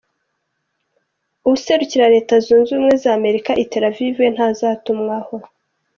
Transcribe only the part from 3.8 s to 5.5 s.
Aviv we ntazotumwako.